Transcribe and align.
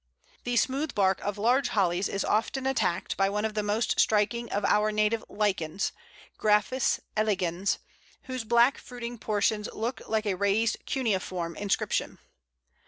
The 0.45 0.57
smooth 0.57 0.95
bark 0.95 1.21
of 1.23 1.37
large 1.37 1.67
Hollies 1.69 2.09
is 2.09 2.25
often 2.25 2.65
attacked 2.65 3.15
by 3.17 3.29
one 3.29 3.45
of 3.45 3.53
the 3.53 3.61
most 3.61 3.99
striking 3.99 4.51
of 4.51 4.65
our 4.65 4.91
native 4.91 5.23
lichens 5.29 5.91
Graphis 6.39 7.01
elegans 7.15 7.77
whose 8.23 8.43
black 8.43 8.79
fruiting 8.79 9.19
portions 9.19 9.69
look 9.71 10.01
like 10.07 10.25
a 10.25 10.33
raised 10.33 10.77
cuneiform 10.87 11.55
inscription. 11.55 12.17